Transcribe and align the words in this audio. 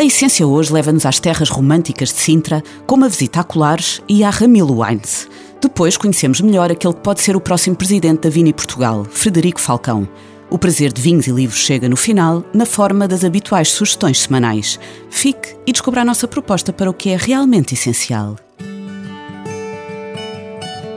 A 0.00 0.04
essência 0.04 0.46
hoje 0.46 0.72
leva-nos 0.72 1.04
às 1.04 1.18
terras 1.18 1.48
românticas 1.48 2.10
de 2.10 2.20
Sintra, 2.20 2.62
com 2.86 2.94
uma 2.94 3.08
visita 3.08 3.40
a 3.40 3.44
Colares 3.44 4.00
e 4.08 4.22
à 4.22 4.30
Ramilo 4.30 4.80
Wines. 4.80 5.28
Depois 5.60 5.96
conhecemos 5.96 6.40
melhor 6.40 6.70
aquele 6.70 6.94
que 6.94 7.00
pode 7.00 7.20
ser 7.20 7.34
o 7.34 7.40
próximo 7.40 7.74
presidente 7.74 8.20
da 8.20 8.30
Vini 8.30 8.52
Portugal, 8.52 9.04
Frederico 9.10 9.60
Falcão. 9.60 10.08
O 10.48 10.56
prazer 10.56 10.92
de 10.92 11.02
vinhos 11.02 11.26
e 11.26 11.32
livros 11.32 11.58
chega 11.58 11.88
no 11.88 11.96
final, 11.96 12.44
na 12.54 12.64
forma 12.64 13.08
das 13.08 13.24
habituais 13.24 13.70
sugestões 13.70 14.20
semanais. 14.20 14.78
Fique 15.10 15.56
e 15.66 15.72
descubra 15.72 16.02
a 16.02 16.04
nossa 16.04 16.28
proposta 16.28 16.72
para 16.72 16.88
o 16.88 16.94
que 16.94 17.10
é 17.10 17.16
realmente 17.16 17.74
essencial. 17.74 18.36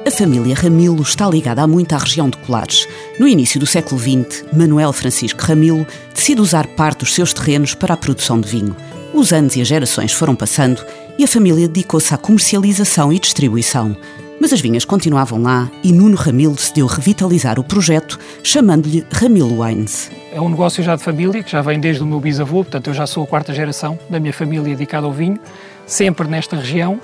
A 0.06 0.12
família 0.12 0.54
Ramilo 0.54 1.02
está 1.02 1.28
ligada 1.28 1.64
há 1.64 1.68
muito 1.68 1.94
à 1.94 1.98
região 1.98 2.30
de 2.30 2.38
Colares. 2.38 2.88
No 3.20 3.28
início 3.28 3.60
do 3.60 3.66
século 3.66 4.00
XX, 4.00 4.46
Manuel 4.56 4.94
Francisco 4.94 5.42
Ramilo 5.42 5.88
decide 6.14 6.42
usar 6.42 6.68
parte 6.68 7.00
dos 7.00 7.16
seus 7.16 7.34
terrenos 7.34 7.74
para 7.74 7.94
a 7.96 7.98
produção 7.98 8.40
de 8.40 8.48
vinho. 8.48 8.76
Os 9.14 9.34
anos 9.34 9.58
e 9.58 9.62
as 9.62 9.68
gerações 9.68 10.14
foram 10.14 10.36
passando 10.36 10.86
e 11.18 11.24
a 11.26 11.28
família 11.28 11.68
dedicou-se 11.68 12.14
à 12.14 12.18
comercialização 12.18 13.12
e 13.12 13.20
distribuição. 13.20 13.96
Mas 14.40 14.54
as 14.54 14.62
vinhas 14.62 14.86
continuavam 14.86 15.42
lá 15.42 15.70
e 15.84 15.92
Nuno 15.92 16.16
Ramilo 16.16 16.56
decidiu 16.56 16.88
revitalizar 16.88 17.60
o 17.60 17.64
projeto, 17.64 18.18
chamando-lhe 18.42 19.06
Ramilo 19.12 19.62
Wines. 19.62 20.10
É 20.32 20.40
um 20.40 20.50
negócio 20.50 20.82
já 20.82 20.96
de 20.96 21.04
família, 21.04 21.44
que 21.44 21.52
já 21.52 21.62
vem 21.62 21.80
desde 21.80 22.02
o 22.02 22.06
meu 22.06 22.22
bisavô, 22.22 22.64
portanto 22.64 22.88
eu 22.88 22.94
já 22.94 23.06
sou 23.06 23.24
a 23.24 23.28
quarta 23.28 23.54
geração 23.54 24.00
da 24.10 24.20
minha 24.20 24.34
família 24.34 24.76
dedicada 24.76 25.06
ao 25.06 25.12
vinho, 25.12 25.38
sempre 25.86 26.28
nesta 26.28 26.56
região, 26.56 27.00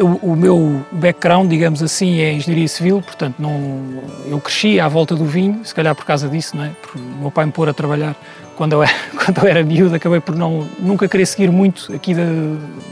o, 0.00 0.32
o, 0.32 0.36
meu 0.36 0.84
background, 0.90 1.50
digamos 1.50 1.82
assim, 1.82 2.20
é 2.20 2.32
engenharia 2.32 2.68
civil, 2.68 3.02
portanto 3.02 3.36
não, 3.38 4.02
eu 4.26 4.40
cresci 4.40 4.80
à 4.80 4.88
volta 4.88 5.14
do 5.14 5.24
vinho, 5.24 5.60
se 5.64 5.74
calhar 5.74 5.94
por 5.94 6.04
causa 6.04 6.28
disso, 6.28 6.56
não 6.56 6.64
é? 6.64 6.70
O 6.94 7.20
meu 7.20 7.30
pai 7.30 7.46
me 7.46 7.52
pôr 7.52 7.68
a 7.68 7.74
trabalhar 7.74 8.16
quando 8.56 8.72
eu 8.74 8.82
era, 8.82 8.92
quando 9.24 9.38
eu 9.38 9.48
era 9.48 9.62
miúdo, 9.62 9.94
acabei 9.94 10.20
por 10.20 10.34
não, 10.34 10.66
nunca 10.78 11.08
querer 11.08 11.26
seguir 11.26 11.50
muito 11.50 11.92
aqui 11.94 12.14
da, 12.14 12.24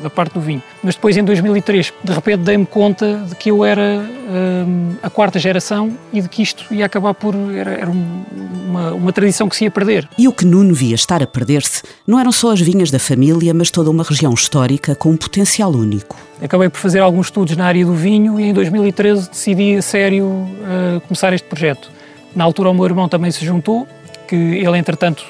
da 0.02 0.10
parte 0.10 0.34
do 0.34 0.40
vinho. 0.40 0.62
Mas 0.82 0.94
depois, 0.94 1.16
em 1.16 1.24
2003, 1.24 1.92
de 2.02 2.12
repente 2.12 2.40
dei-me 2.40 2.66
conta 2.66 3.22
de 3.28 3.34
que 3.34 3.50
eu 3.50 3.64
era 3.64 4.02
hum, 4.02 4.94
a 5.02 5.10
quarta 5.10 5.38
geração 5.38 5.96
e 6.12 6.20
de 6.20 6.28
que 6.28 6.42
isto 6.42 6.72
ia 6.72 6.86
acabar 6.86 7.14
por... 7.14 7.34
era, 7.54 7.72
era 7.72 7.90
uma, 7.90 8.92
uma 8.92 9.12
tradição 9.12 9.48
que 9.48 9.56
se 9.56 9.64
ia 9.64 9.70
perder. 9.70 10.08
E 10.16 10.28
o 10.28 10.32
que 10.32 10.44
Nuno 10.44 10.74
via 10.74 10.94
estar 10.94 11.22
a 11.22 11.26
perder-se 11.26 11.82
não 12.06 12.18
eram 12.18 12.32
só 12.32 12.52
as 12.52 12.60
vinhas 12.60 12.90
da 12.90 12.98
família, 12.98 13.52
mas 13.52 13.70
toda 13.70 13.90
uma 13.90 14.02
região 14.02 14.32
histórica 14.32 14.94
com 14.94 15.10
um 15.10 15.16
potencial 15.16 15.70
único. 15.72 16.16
Acabei 16.42 16.68
por 16.68 16.78
fazer 16.78 17.00
alguns 17.00 17.26
estudos 17.26 17.56
na 17.56 17.66
área 17.66 17.84
do 17.84 17.94
vinho 17.94 18.40
e 18.40 18.44
em 18.44 18.54
2013 18.54 19.28
decidi 19.28 19.76
a 19.76 19.82
sério 19.82 20.26
uh, 20.26 21.00
começar 21.06 21.32
este 21.34 21.46
projeto. 21.46 21.90
Na 22.34 22.44
altura 22.44 22.70
o 22.70 22.74
meu 22.74 22.84
irmão 22.84 23.08
também 23.08 23.30
se 23.30 23.44
juntou, 23.44 23.86
que 24.30 24.36
ele 24.36 24.78
entretanto 24.78 25.24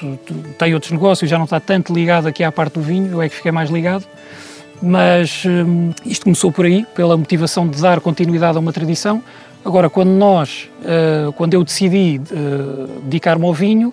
tem 0.59 0.75
outros 0.75 0.91
negócios, 0.91 1.27
já 1.27 1.35
não 1.35 1.45
está 1.45 1.59
tanto 1.59 1.91
ligado 1.91 2.27
aqui 2.27 2.43
à 2.43 2.51
parte 2.51 2.73
do 2.73 2.81
vinho, 2.81 3.11
eu 3.13 3.21
é 3.21 3.27
que 3.27 3.35
fiquei 3.35 3.51
mais 3.51 3.71
ligado. 3.71 4.05
Mas 4.79 5.43
um, 5.45 5.91
isto 6.05 6.23
começou 6.23 6.51
por 6.51 6.65
aí, 6.65 6.85
pela 6.93 7.17
motivação 7.17 7.67
de 7.67 7.81
dar 7.81 7.99
continuidade 7.99 8.57
a 8.57 8.59
uma 8.59 8.71
tradição. 8.71 9.23
Agora, 9.65 9.89
quando 9.89 10.09
nós, 10.09 10.69
uh, 10.81 11.31
quando 11.33 11.55
eu 11.55 11.63
decidi 11.63 12.21
uh, 12.31 13.01
dedicar-me 13.03 13.45
ao 13.45 13.53
vinho, 13.53 13.91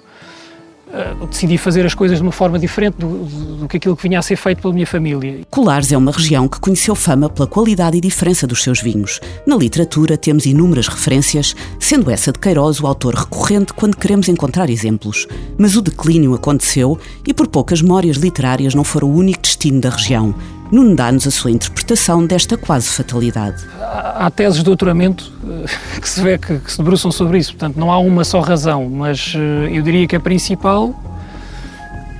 uh, 0.88 1.26
decidi 1.26 1.58
fazer 1.58 1.84
as 1.86 1.94
coisas 1.94 2.18
de 2.18 2.22
uma 2.22 2.32
forma 2.32 2.58
diferente 2.58 2.96
do, 2.98 3.24
do, 3.24 3.56
do, 3.56 3.68
que 3.68 3.76
aquilo 3.76 3.96
que 3.96 4.02
vinha 4.02 4.18
a 4.18 4.22
ser 4.22 4.36
feito 4.36 4.62
pela 4.62 4.74
minha 4.74 4.86
família. 4.86 5.40
Colares 5.50 5.92
é 5.92 5.96
uma 5.96 6.12
região 6.12 6.48
que 6.48 6.60
conheceu 6.60 6.94
fama 6.94 7.28
pela 7.28 7.46
qualidade 7.46 7.96
e 7.96 8.00
diferença 8.00 8.46
dos 8.46 8.62
seus 8.62 8.80
vinhos. 8.80 9.20
Na 9.46 9.56
literatura 9.56 10.16
temos 10.16 10.46
inúmeras 10.46 10.88
referências, 10.88 11.54
sendo 11.78 12.10
essa 12.10 12.32
de 12.32 12.38
Queiroz 12.38 12.80
o 12.80 12.86
autor 12.86 13.14
recorrente 13.14 13.72
quando 13.72 13.96
queremos 13.96 14.28
encontrar 14.28 14.70
exemplos. 14.70 15.26
Mas 15.56 15.76
o 15.76 15.82
declínio 15.82 16.34
aconteceu 16.34 16.98
e 17.26 17.34
por 17.34 17.46
poucas 17.46 17.82
memórias 17.82 18.16
literárias 18.16 18.74
não 18.74 18.84
foram 18.84 19.08
o 19.08 19.14
único 19.14 19.42
destino 19.42 19.80
da 19.80 19.90
região. 19.90 20.34
Nuno 20.70 20.94
dá-nos 20.94 21.26
a 21.26 21.30
sua 21.30 21.50
interpretação 21.50 22.26
desta 22.26 22.56
quase 22.56 22.88
fatalidade. 22.88 23.64
Há 23.80 24.30
teses 24.30 24.58
de 24.58 24.64
doutoramento 24.64 25.32
eh, 25.44 25.66
que 26.00 26.08
se 26.08 26.20
vê 26.20 26.36
que, 26.36 26.58
que, 26.58 26.70
se 26.70 26.78
debruçam 26.78 27.10
sobre 27.10 27.38
isso, 27.38 27.52
portanto 27.52 27.76
não 27.76 27.90
há 27.90 27.98
uma 27.98 28.24
só 28.24 28.40
razão, 28.40 28.88
mas 28.88 29.34
eh, 29.34 29.76
eu 29.76 29.82
diria 29.82 30.06
que 30.06 30.16
a 30.16 30.20
principal 30.20 30.94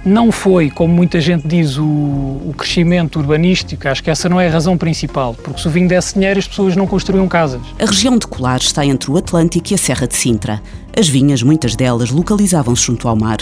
não 0.05 0.33
foi, 0.33 0.71
como 0.71 0.95
muita 0.95 1.21
gente 1.21 1.47
diz, 1.47 1.77
o, 1.77 1.85
o, 1.85 2.55
crescimento 2.57 3.19
urbanístico, 3.19 3.87
acho 3.87 4.03
que 4.03 4.11
essa 4.11 4.29
não 4.29 4.41
é 4.41 4.49
a 4.49 4.51
razão 4.51 4.79
principal, 4.79 5.35
porque 5.35 5.61
se 5.61 5.69
o 5.69 5.71
vinho 5.71 5.89
desse 5.89 6.15
dinheiro 6.15 6.39
as 6.39 6.49
pessoas 6.49 6.75
não 6.75 6.87
construíam 6.87 7.29
casas. 7.29 7.61
A 7.79 7.85
região 7.85 8.17
de 8.17 8.27
Colares 8.27 8.67
está 8.67 8.87
entre 8.87 9.11
o 9.11 9.17
Atlântico 9.17 9.71
e 9.71 9.75
a 9.75 9.79
Serra 9.79 10.07
de 10.07 10.17
Sintra. 10.17 10.63
As 10.97 11.09
vinhas, 11.09 11.43
muitas 11.43 11.77
delas, 11.77 12.11
localizavam-se 12.11 12.85
junto 12.85 13.07
ao 13.07 13.17
mar. 13.17 13.39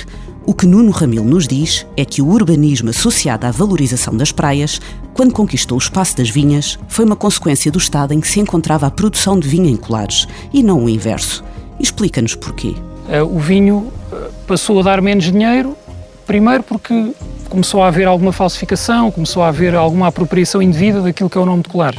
O 0.46 0.54
que 0.54 0.64
Nuno 0.64 0.92
Ramil 0.92 1.24
nos 1.24 1.48
diz 1.48 1.84
é 1.96 2.04
que 2.04 2.22
o 2.22 2.28
urbanismo 2.28 2.90
associado 2.90 3.48
à 3.48 3.50
valorização 3.50 4.16
das 4.16 4.30
praias, 4.30 4.80
quando 5.12 5.32
conquistou 5.32 5.76
o 5.76 5.80
espaço 5.80 6.16
das 6.16 6.30
vinhas, 6.30 6.78
foi 6.86 7.04
uma 7.04 7.16
consequência 7.16 7.68
do 7.72 7.80
estado 7.80 8.14
em 8.14 8.20
que 8.20 8.28
se 8.28 8.38
encontrava 8.38 8.86
a 8.86 8.90
produção 8.90 9.40
de 9.40 9.48
vinho 9.48 9.68
em 9.68 9.74
colares, 9.74 10.28
e 10.52 10.62
não 10.62 10.84
o 10.84 10.88
inverso. 10.88 11.42
Explica-nos 11.80 12.36
porquê. 12.36 12.76
Eh, 13.08 13.24
o 13.24 13.40
vinho 13.40 13.92
eh, 14.12 14.30
passou 14.46 14.78
a 14.78 14.84
dar 14.84 15.02
menos 15.02 15.24
dinheiro, 15.24 15.76
primeiro 16.24 16.62
porque 16.62 17.12
começou 17.50 17.82
a 17.82 17.88
haver 17.88 18.06
alguma 18.06 18.30
falsificação, 18.30 19.10
começou 19.10 19.42
a 19.42 19.48
haver 19.48 19.74
alguma 19.74 20.06
apropriação 20.06 20.62
indevida 20.62 21.02
daquilo 21.02 21.28
que 21.28 21.36
é 21.36 21.40
o 21.40 21.46
nome 21.46 21.64
de 21.64 21.70
colares. 21.70 21.98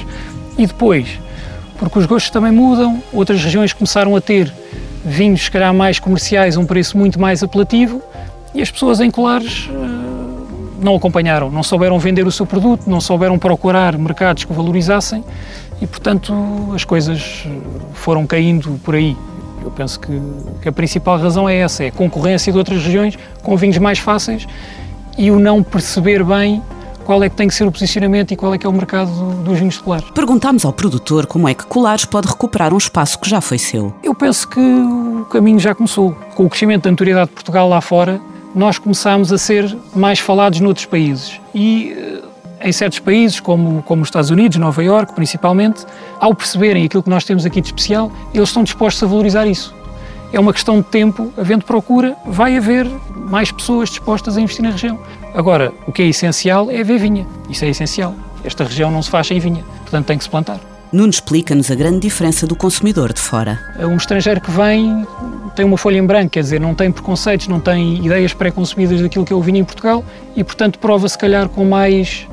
E 0.58 0.66
depois, 0.66 1.19
porque 1.78 2.00
os 2.00 2.06
gostos 2.06 2.31
também 2.31 2.53
mudam, 2.53 3.03
outras 3.12 3.44
regiões 3.44 3.74
começaram 3.74 4.16
a 4.16 4.22
ter 4.22 4.53
vinhos, 5.03 5.41
se 5.44 5.52
calhar, 5.52 5.74
mais 5.74 6.00
comerciais 6.00 6.56
a 6.56 6.62
um 6.62 6.66
preço 6.66 6.97
muito 6.97 7.19
mais 7.19 7.44
apelativo, 7.44 8.02
e 8.53 8.62
as 8.62 8.72
pessoas 8.72 9.00
em 9.00 9.12
Colares 9.12 9.69
uh, 9.69 10.38
não 10.81 10.96
acompanharam, 10.96 11.50
não 11.50 11.63
souberam 11.63 11.97
vender 12.00 12.25
o 12.25 12.31
seu 12.31 12.46
produto, 12.46 12.90
não 12.90 13.02
souberam 13.02 13.38
procurar 13.38 13.97
mercados 13.97 14.44
que 14.44 14.52
o 14.52 14.56
valorizassem 14.56 15.24
e, 15.81 15.88
portanto, 15.88 16.34
as 16.74 16.84
coisas 16.84 17.44
eh, 17.46 17.50
foram 17.94 18.25
caindo 18.25 18.80
por 18.84 18.96
aí. 18.96 19.16
Eu 19.63 19.72
penso 19.72 20.00
que, 20.00 20.22
que 20.62 20.69
a 20.69 20.72
principal 20.72 21.19
razão 21.19 21.47
é 21.47 21.58
essa, 21.58 21.84
é 21.84 21.88
a 21.88 21.91
concorrência 21.91 22.52
de 22.52 22.58
outras 22.58 22.84
regiões 22.84 23.18
com 23.44 23.56
vinhos 23.58 23.78
mais 23.78 24.00
fáceis 24.00 24.47
e 25.18 25.29
o 25.29 25.40
não 25.40 25.62
perceber 25.62 26.24
bem 26.24 26.62
qual 27.03 27.24
é 27.24 27.29
que 27.29 27.35
tem 27.35 27.47
que 27.47 27.56
ser 27.56 27.66
o 27.66 27.72
posicionamento 27.72 28.31
e 28.31 28.35
qual 28.35 28.53
é 28.53 28.58
que 28.58 28.66
é 28.66 28.69
o 28.69 28.74
mercado 28.74 29.09
dos 29.44 29.58
vinhos 29.58 29.75
de 29.75 29.79
Colares. 29.81 30.09
Perguntámos 30.12 30.66
ao 30.66 30.74
produtor 30.74 31.25
como 31.25 31.47
é 31.47 31.53
que 31.53 31.66
Colares 31.66 32.06
pode 32.06 32.28
recuperar 32.28 32.74
um 32.74 32.78
espaço 32.78 33.18
que 33.18 33.29
já 33.29 33.40
foi 33.40 33.58
seu. 33.58 33.94
Eu 34.03 34.14
penso 34.14 34.47
que 34.47 34.59
o 34.59 35.25
caminho 35.29 35.59
já 35.59 35.74
começou. 35.74 36.12
Com 36.35 36.46
o 36.46 36.50
crescimento 36.50 36.84
da 36.84 36.91
notoriedade 36.91 37.29
de 37.29 37.34
Portugal 37.34 37.69
lá 37.69 37.79
fora, 37.79 38.19
nós 38.57 38.79
começámos 38.79 39.31
a 39.31 39.38
ser 39.38 39.78
mais 39.95 40.18
falados 40.18 40.59
noutros 40.59 40.88
países. 40.88 41.40
E 41.53 41.95
eh, 41.95 42.68
em 42.68 42.72
certos 42.72 42.97
países, 42.97 43.40
como, 43.40 43.84
como 43.84 44.01
os 44.01 44.07
Estados 44.07 44.31
Unidos, 44.31 44.57
Nova 44.57 44.84
Iorque 44.84 45.13
principalmente, 45.13 45.85
ao 46.19 46.34
perceberem 46.34 46.84
aquilo 46.84 47.03
que 47.03 47.09
nós 47.09 47.23
temos 47.23 47.46
aqui 47.46 47.62
de 47.62 47.67
especial, 47.67 48.12
eles 48.34 48.50
estão 48.50 48.63
dispostos 48.63 49.03
a 49.03 49.06
valorizar 49.06 49.46
isso. 49.46 49.75
É 50.34 50.40
uma 50.40 50.51
questão 50.51 50.81
de 50.81 50.88
tempo, 50.88 51.31
havendo 51.38 51.66
procura, 51.66 52.17
vai 52.25 52.57
haver 52.57 52.90
mais 53.16 53.52
pessoas 53.52 53.90
dispostas 53.90 54.35
a 54.37 54.41
investir 54.41 54.64
na 54.64 54.72
região. 54.72 54.99
Agora, 55.35 55.72
o 55.85 55.91
que 55.91 56.02
é 56.02 56.08
essencial 56.08 56.72
é 56.72 56.81
haver 56.81 56.99
vinha. 56.99 57.28
Isso 57.47 57.64
é 57.64 57.70
essencial. 57.70 58.16
Esta 58.43 58.64
região 58.64 58.90
não 58.90 59.03
se 59.03 59.09
faz 59.11 59.28
sem 59.28 59.40
vinha, 59.40 59.64
portanto 59.81 60.08
tem 60.08 60.17
que 60.17 60.23
se 60.23 60.29
plantar. 60.29 60.59
Nuno 60.91 61.09
explica-nos 61.09 61.70
a 61.70 61.76
grande 61.76 61.99
diferença 61.99 62.47
do 62.47 62.55
consumidor 62.55 63.14
de 63.14 63.22
fora. 63.22 63.59
É 63.78 63.85
um 63.85 63.97
estrangeiro 63.97 64.40
que 64.40 64.49
vem 64.49 65.05
tem 65.57 65.65
uma 65.65 65.75
folha 65.75 65.97
em 65.97 66.05
branco, 66.05 66.29
quer 66.29 66.43
dizer, 66.43 66.61
não 66.61 66.75
tem 66.75 66.91
preconceitos, 66.91 67.47
não 67.47 67.59
tem 67.59 68.05
ideias 68.05 68.31
pré-concebidas 68.31 69.01
daquilo 69.01 69.25
que 69.25 69.33
é 69.33 69.35
o 69.35 69.41
vinho 69.41 69.57
em 69.57 69.63
Portugal 69.63 70.05
e, 70.35 70.43
portanto, 70.43 70.77
prova 70.77 71.09
se 71.09 71.17
calhar 71.17 71.49
com 71.49 71.65
mais, 71.65 72.27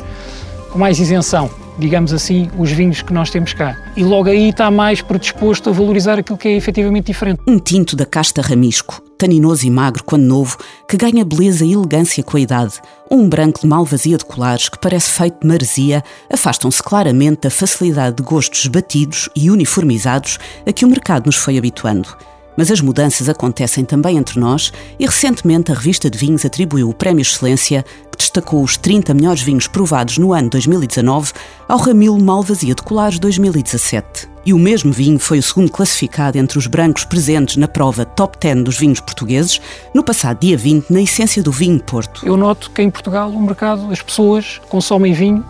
com 0.70 0.78
mais 0.78 1.00
isenção, 1.00 1.50
digamos 1.78 2.12
assim, 2.12 2.50
os 2.58 2.70
vinhos 2.70 3.00
que 3.00 3.14
nós 3.14 3.30
temos 3.30 3.54
cá. 3.54 3.74
E 3.96 4.04
logo 4.04 4.28
aí 4.28 4.50
está 4.50 4.70
mais 4.70 5.00
predisposto 5.00 5.70
a 5.70 5.72
valorizar 5.72 6.18
aquilo 6.18 6.36
que 6.36 6.48
é 6.48 6.54
efetivamente 6.54 7.06
diferente. 7.06 7.40
Um 7.46 7.58
tinto 7.58 7.96
da 7.96 8.04
casta 8.04 8.42
ramisco, 8.42 9.00
taninoso 9.16 9.66
e 9.66 9.70
magro 9.70 10.04
quando 10.04 10.24
novo, 10.24 10.58
que 10.86 10.98
ganha 10.98 11.24
beleza 11.24 11.64
e 11.64 11.72
elegância 11.72 12.22
com 12.22 12.36
a 12.36 12.40
idade, 12.40 12.74
um 13.10 13.26
branco 13.26 13.62
de 13.62 13.66
malvazia 13.66 14.18
de 14.18 14.24
colares 14.26 14.68
que 14.68 14.78
parece 14.78 15.10
feito 15.10 15.40
de 15.40 15.46
maresia, 15.46 16.04
afastam-se 16.30 16.82
claramente 16.82 17.40
da 17.44 17.50
facilidade 17.50 18.16
de 18.16 18.22
gostos 18.22 18.66
batidos 18.66 19.30
e 19.34 19.50
uniformizados 19.50 20.38
a 20.66 20.72
que 20.74 20.84
o 20.84 20.88
mercado 20.88 21.24
nos 21.24 21.36
foi 21.36 21.56
habituando. 21.56 22.14
Mas 22.56 22.70
as 22.70 22.80
mudanças 22.80 23.28
acontecem 23.28 23.84
também 23.84 24.16
entre 24.16 24.38
nós 24.38 24.72
e 24.98 25.06
recentemente 25.06 25.72
a 25.72 25.74
revista 25.74 26.08
de 26.08 26.18
vinhos 26.18 26.44
atribuiu 26.44 26.88
o 26.88 26.94
Prémio 26.94 27.22
Excelência, 27.22 27.84
que 28.10 28.18
destacou 28.18 28.62
os 28.62 28.76
30 28.76 29.12
melhores 29.14 29.42
vinhos 29.42 29.66
provados 29.66 30.18
no 30.18 30.32
ano 30.32 30.50
2019, 30.50 31.32
ao 31.68 31.78
Ramilo 31.78 32.22
Malvasia 32.22 32.74
de 32.74 32.82
Colares 32.82 33.18
2017. 33.18 34.28
E 34.46 34.52
o 34.52 34.58
mesmo 34.58 34.92
vinho 34.92 35.18
foi 35.18 35.38
o 35.38 35.42
segundo 35.42 35.70
classificado 35.70 36.36
entre 36.36 36.58
os 36.58 36.66
brancos 36.66 37.04
presentes 37.04 37.56
na 37.56 37.66
prova 37.66 38.04
Top 38.04 38.36
10 38.38 38.62
dos 38.62 38.78
vinhos 38.78 39.00
portugueses, 39.00 39.60
no 39.94 40.04
passado 40.04 40.38
dia 40.40 40.56
20, 40.56 40.90
na 40.90 41.00
essência 41.00 41.42
do 41.42 41.50
vinho 41.50 41.80
Porto. 41.82 42.26
Eu 42.26 42.36
noto 42.36 42.70
que 42.70 42.82
em 42.82 42.90
Portugal 42.90 43.30
o 43.30 43.40
mercado, 43.40 43.90
as 43.90 44.02
pessoas 44.02 44.60
consomem 44.68 45.14
vinho 45.14 45.44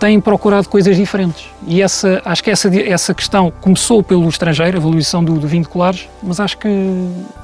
têm 0.00 0.20
procurado 0.20 0.68
coisas 0.68 0.96
diferentes. 0.96 1.46
E 1.66 1.82
essa, 1.82 2.20
acho 2.24 2.42
que 2.42 2.50
essa, 2.50 2.68
essa 2.80 3.14
questão 3.14 3.52
começou 3.60 4.02
pelo 4.02 4.28
estrangeiro, 4.28 4.78
a 4.78 4.80
valorização 4.80 5.22
do, 5.22 5.34
do 5.34 5.46
vinho 5.46 5.62
de 5.62 5.68
colares, 5.68 6.08
mas 6.22 6.40
acho 6.40 6.56
que, 6.56 6.68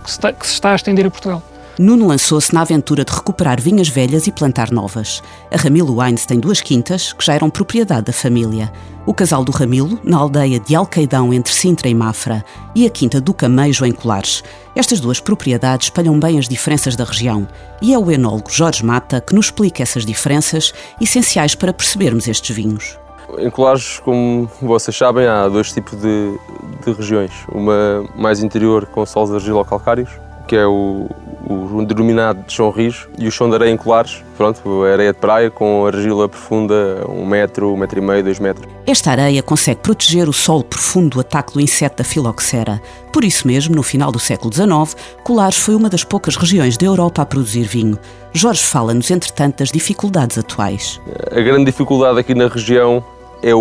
que, 0.03 0.11
se 0.11 0.17
está, 0.17 0.33
que 0.33 0.47
se 0.47 0.55
está 0.55 0.73
a 0.73 0.75
estender 0.75 1.07
a 1.07 1.11
Portugal. 1.11 1.43
Nuno 1.79 2.07
lançou-se 2.07 2.55
na 2.55 2.63
aventura 2.63 3.05
de 3.05 3.13
recuperar 3.13 3.61
vinhas 3.61 3.89
velhas 3.89 4.27
e 4.27 4.33
plantar 4.33 4.71
novas. 4.71 5.23
A 5.53 5.59
Ramilo 5.59 6.01
Wines 6.01 6.25
tem 6.25 6.41
duas 6.41 6.63
quintas, 6.63 7.13
que 7.13 7.23
já 7.23 7.35
eram 7.35 7.51
propriedade 7.51 8.07
da 8.07 8.15
família. 8.15 8.73
O 9.05 9.13
casal 9.13 9.45
do 9.45 9.53
Ramilo, 9.53 10.01
na 10.03 10.17
aldeia 10.17 10.59
de 10.59 10.75
Alqueidão, 10.75 11.35
entre 11.35 11.53
Sintra 11.53 11.87
e 11.87 11.95
Mafra, 11.95 12.43
e 12.75 12.87
a 12.87 12.91
quinta 12.91 13.21
do 13.21 13.35
Camejo, 13.35 13.85
em 13.85 13.93
Colares. 13.93 14.43
Estas 14.75 15.01
duas 15.01 15.21
propriedades 15.21 15.89
espalham 15.89 16.19
bem 16.19 16.39
as 16.39 16.49
diferenças 16.49 16.97
da 16.97 17.05
região, 17.05 17.47
e 17.83 17.93
é 17.93 17.99
o 17.99 18.11
enólogo 18.11 18.51
Jorge 18.51 18.83
Mata 18.83 19.21
que 19.21 19.35
nos 19.35 19.47
explica 19.47 19.83
essas 19.83 20.07
diferenças, 20.07 20.73
essenciais 20.99 21.55
para 21.55 21.75
percebermos 21.75 22.27
estes 22.27 22.57
vinhos. 22.57 22.99
Em 23.39 23.51
Colares, 23.51 24.01
como 24.01 24.49
vocês 24.63 24.97
sabem, 24.97 25.27
há 25.27 25.47
dois 25.47 25.73
tipos 25.73 26.01
de, 26.01 26.39
de 26.87 26.93
regiões. 26.93 27.33
Uma 27.53 28.03
mais 28.17 28.43
interior, 28.43 28.87
com 28.87 29.05
solos 29.05 29.35
argilo-calcários, 29.35 30.09
que 30.49 30.57
é 30.57 30.65
o, 30.65 31.11
o 31.49 31.85
denominado 31.85 32.43
de 32.45 32.53
chão 32.53 32.71
rijo, 32.71 33.09
e 33.19 33.29
o 33.29 33.31
chão 33.31 33.49
de 33.49 33.55
areia 33.55 33.71
em 33.71 33.77
colares, 33.77 34.23
pronto, 34.37 34.83
areia 34.83 35.13
de 35.13 35.19
praia 35.19 35.49
com 35.49 35.87
argila 35.87 36.29
profunda, 36.29 37.05
um 37.09 37.25
metro, 37.25 37.73
um 37.73 37.77
metro 37.77 37.99
e 37.99 38.03
meio, 38.03 38.25
dois 38.25 38.41
metros. 38.41 38.67
Esta 38.85 39.13
areia 39.13 39.43
consegue 39.43 39.81
proteger 39.81 40.29
o 40.29 40.33
solo 40.33 40.65
profundo 40.65 41.15
do 41.15 41.21
ataque 41.21 41.53
do 41.53 41.61
inseto 41.61 41.99
da 41.99 42.05
filoxera. 42.05 42.83
Por 43.13 43.25
isso 43.25 43.47
mesmo, 43.47 43.75
no 43.77 43.83
final 43.83 44.11
do 44.11 44.19
século 44.19 44.53
XIX, 44.53 44.97
Colares 45.23 45.57
foi 45.57 45.75
uma 45.75 45.89
das 45.89 46.03
poucas 46.03 46.37
regiões 46.37 46.77
da 46.77 46.87
Europa 46.87 47.23
a 47.23 47.27
produzir 47.27 47.63
vinho. 47.63 47.99
Jorge 48.33 48.63
fala-nos, 48.63 49.11
entretanto, 49.11 49.59
das 49.59 49.71
dificuldades 49.71 50.37
atuais. 50.37 51.01
A 51.31 51.41
grande 51.41 51.67
dificuldade 51.67 52.19
aqui 52.19 52.35
na 52.35 52.49
região 52.49 53.03
é 53.43 53.53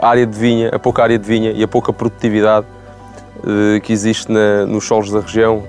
a 0.00 0.08
área 0.08 0.26
de 0.26 0.38
vinha, 0.38 0.70
a 0.70 0.78
pouca 0.78 1.02
área 1.02 1.18
de 1.18 1.26
vinha 1.26 1.52
e 1.52 1.62
a 1.62 1.68
pouca 1.68 1.92
produtividade 1.92 2.66
eh, 3.46 3.80
que 3.80 3.92
existe 3.92 4.32
na, 4.32 4.64
nos 4.64 4.84
solos 4.84 5.10
da 5.10 5.20
região 5.20 5.62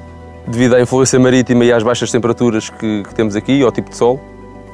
devido 0.47 0.75
à 0.75 0.81
influência 0.81 1.19
marítima 1.19 1.65
e 1.65 1.71
às 1.71 1.83
baixas 1.83 2.11
temperaturas 2.11 2.69
que, 2.69 3.03
que 3.03 3.15
temos 3.15 3.35
aqui, 3.35 3.61
ao 3.61 3.71
tipo 3.71 3.89
de 3.89 3.97
sol, 3.97 4.19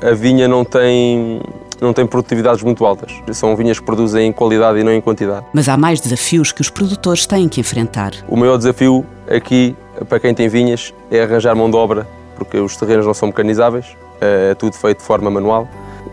a 0.02 0.14
vinha 0.14 0.48
não 0.48 0.66
tem, 0.66 1.42
não 1.80 1.94
tem 1.94 2.06
produtividades 2.06 2.64
muito 2.64 2.86
altas. 2.86 3.12
São 3.34 3.56
vinhas 3.56 3.80
que 3.80 3.86
produzem 3.86 4.28
em 4.28 4.32
qualidade 4.32 4.80
e 4.80 4.84
não 4.84 4.92
em 4.92 5.02
quantidade. 5.02 5.46
Mas 5.54 5.70
há 5.70 5.78
mais 5.78 6.00
desafios 6.02 6.52
que 6.52 6.62
os 6.62 6.70
produtores 6.70 7.26
têm 7.26 7.48
que 7.48 7.60
enfrentar. 7.62 8.12
O 8.28 8.36
maior 8.36 8.58
desafio 8.58 9.06
aqui, 9.30 9.76
para 10.10 10.20
quem 10.20 10.34
tem 10.34 10.48
vinhas, 10.48 10.94
é 11.10 11.22
arranjar 11.22 11.56
mão 11.56 11.70
de 11.70 11.78
obra, 11.78 12.08
porque 12.36 12.58
os 12.58 12.76
terrenos 12.76 13.06
não 13.06 13.14
são 13.14 13.28
mecanizáveis, 13.28 13.86
é 14.20 14.54
tudo 14.56 14.76
feito 14.76 15.00
de 15.00 15.04
forma 15.04 15.30
manual 15.30 15.68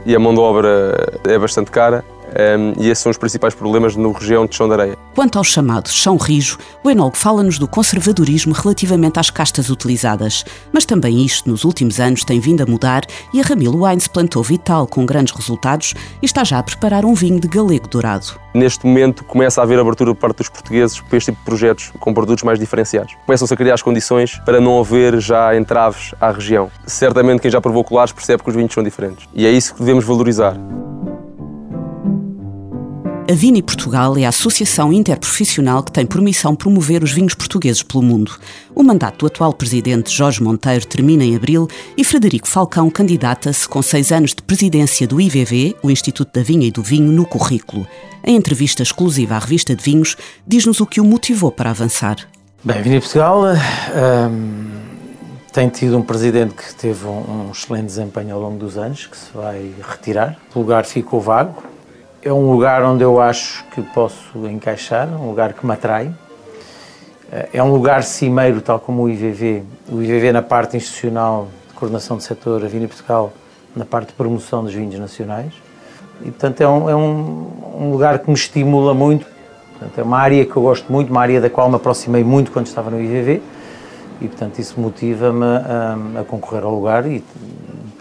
e 0.06 0.14
a 0.14 0.18
mão 0.18 0.32
de 0.32 0.40
obra 0.40 0.94
é 1.26 1.38
bastante 1.38 1.70
cara 1.70 2.04
um, 2.28 2.82
e 2.82 2.88
esses 2.88 3.02
são 3.02 3.10
os 3.10 3.18
principais 3.18 3.54
problemas 3.54 3.96
na 3.96 4.08
região 4.10 4.46
de 4.46 4.54
chão 4.54 4.68
de 4.68 4.74
areia. 4.74 4.96
Quanto 5.14 5.38
ao 5.38 5.44
chamado 5.44 5.88
chão 5.88 6.16
rijo, 6.16 6.58
o 6.84 6.90
enólogo 6.90 7.16
fala-nos 7.16 7.58
do 7.58 7.66
conservadorismo 7.66 8.52
relativamente 8.52 9.18
às 9.18 9.30
castas 9.30 9.68
utilizadas. 9.68 10.44
Mas 10.72 10.84
também 10.84 11.24
isto, 11.24 11.48
nos 11.50 11.64
últimos 11.64 11.98
anos, 11.98 12.24
tem 12.24 12.38
vindo 12.40 12.62
a 12.62 12.66
mudar 12.66 13.02
e 13.32 13.40
a 13.40 13.44
Ramilo 13.44 13.84
Wines 13.84 14.06
plantou 14.06 14.42
Vital 14.42 14.86
com 14.86 15.04
grandes 15.04 15.34
resultados 15.34 15.94
e 16.22 16.26
está 16.26 16.44
já 16.44 16.58
a 16.58 16.62
preparar 16.62 17.04
um 17.04 17.14
vinho 17.14 17.40
de 17.40 17.48
galego 17.48 17.88
dourado. 17.88 18.38
Neste 18.54 18.86
momento 18.86 19.24
começa 19.24 19.60
a 19.60 19.64
haver 19.64 19.78
abertura 19.78 20.14
por 20.14 20.20
parte 20.20 20.38
dos 20.38 20.48
portugueses 20.48 21.00
para 21.00 21.16
este 21.16 21.30
tipo 21.32 21.38
de 21.38 21.44
projetos 21.44 21.92
com 21.98 22.14
produtos 22.14 22.44
mais 22.44 22.58
diferenciados. 22.58 23.14
Começam-se 23.26 23.52
a 23.52 23.56
criar 23.56 23.74
as 23.74 23.82
condições 23.82 24.38
para 24.44 24.60
não 24.60 24.80
haver 24.80 25.20
já 25.20 25.56
entraves 25.56 26.14
à 26.20 26.30
região. 26.30 26.70
Certamente 26.86 27.40
quem 27.40 27.50
já 27.50 27.60
provou 27.60 27.84
colares 27.84 28.12
percebe 28.12 28.42
que 28.42 28.48
os 28.48 28.56
vinhos 28.56 28.72
são 28.72 28.82
diferentes. 28.82 29.28
E 29.34 29.46
é 29.46 29.50
isso 29.50 29.74
que 29.74 29.80
devemos 29.80 30.04
valorizar. 30.04 30.56
A 33.30 33.34
Vini 33.34 33.62
Portugal 33.62 34.16
é 34.16 34.24
a 34.24 34.30
associação 34.30 34.90
interprofissional 34.90 35.82
que 35.82 35.92
tem 35.92 36.06
por 36.06 36.18
missão 36.18 36.56
promover 36.56 37.04
os 37.04 37.12
vinhos 37.12 37.34
portugueses 37.34 37.82
pelo 37.82 38.02
mundo. 38.02 38.32
O 38.74 38.82
mandato 38.82 39.18
do 39.18 39.26
atual 39.26 39.52
presidente 39.52 40.10
Jorge 40.10 40.42
Monteiro 40.42 40.86
termina 40.86 41.22
em 41.22 41.36
abril 41.36 41.68
e 41.94 42.02
Frederico 42.02 42.48
Falcão 42.48 42.88
candidata-se 42.88 43.68
com 43.68 43.82
seis 43.82 44.12
anos 44.12 44.30
de 44.30 44.40
presidência 44.40 45.06
do 45.06 45.20
IVV, 45.20 45.76
o 45.82 45.90
Instituto 45.90 46.32
da 46.32 46.42
Vinha 46.42 46.66
e 46.66 46.70
do 46.70 46.82
Vinho, 46.82 47.12
no 47.12 47.26
currículo. 47.26 47.86
Em 48.24 48.34
entrevista 48.34 48.82
exclusiva 48.82 49.34
à 49.34 49.38
revista 49.38 49.76
de 49.76 49.84
vinhos, 49.84 50.16
diz-nos 50.46 50.80
o 50.80 50.86
que 50.86 50.98
o 50.98 51.04
motivou 51.04 51.52
para 51.52 51.68
avançar. 51.68 52.16
Bem, 52.64 52.80
Vini 52.80 52.98
Portugal 52.98 53.42
um, 53.44 54.70
tem 55.52 55.68
tido 55.68 55.98
um 55.98 56.02
presidente 56.02 56.54
que 56.54 56.74
teve 56.74 57.04
um, 57.04 57.48
um 57.48 57.50
excelente 57.52 57.84
desempenho 57.88 58.34
ao 58.34 58.40
longo 58.40 58.56
dos 58.56 58.78
anos, 58.78 59.06
que 59.06 59.18
se 59.18 59.28
vai 59.34 59.70
retirar. 59.86 60.38
O 60.54 60.60
lugar 60.60 60.86
ficou 60.86 61.20
vago, 61.20 61.62
é 62.28 62.32
um 62.32 62.50
lugar 62.50 62.82
onde 62.82 63.02
eu 63.02 63.20
acho 63.20 63.64
que 63.74 63.80
posso 63.80 64.46
encaixar, 64.48 65.08
um 65.08 65.28
lugar 65.28 65.54
que 65.54 65.64
me 65.64 65.72
atrai. 65.72 66.12
É 67.52 67.62
um 67.62 67.72
lugar 67.72 68.02
cimeiro, 68.02 68.60
tal 68.60 68.78
como 68.78 69.02
o 69.02 69.08
IVV. 69.08 69.62
O 69.90 70.02
IVV 70.02 70.32
na 70.32 70.42
parte 70.42 70.76
institucional 70.76 71.48
de 71.68 71.74
coordenação 71.74 72.18
do 72.18 72.22
setor, 72.22 72.62
a 72.62 72.68
Vina 72.68 72.86
Portugal 72.86 73.32
na 73.74 73.84
parte 73.84 74.08
de 74.08 74.12
promoção 74.14 74.62
dos 74.62 74.74
vinhos 74.74 74.98
nacionais. 74.98 75.52
E, 76.20 76.30
portanto, 76.30 76.60
é 76.60 76.68
um, 76.68 76.90
é 76.90 76.96
um 76.96 77.90
lugar 77.92 78.18
que 78.18 78.28
me 78.28 78.36
estimula 78.36 78.92
muito. 78.92 79.26
Portanto, 79.72 79.98
é 79.98 80.02
uma 80.02 80.18
área 80.18 80.44
que 80.44 80.54
eu 80.54 80.62
gosto 80.62 80.92
muito, 80.92 81.10
uma 81.10 81.22
área 81.22 81.40
da 81.40 81.48
qual 81.48 81.68
me 81.70 81.76
aproximei 81.76 82.24
muito 82.24 82.50
quando 82.50 82.66
estava 82.66 82.90
no 82.90 83.00
IVV. 83.00 83.40
E, 84.20 84.28
portanto, 84.28 84.58
isso 84.58 84.78
motiva-me 84.78 85.44
a, 85.44 86.20
a 86.20 86.24
concorrer 86.24 86.64
ao 86.64 86.74
lugar 86.74 87.06
e 87.06 87.24